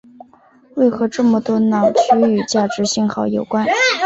[0.77, 3.67] 为何这么多脑区与价值信号有关。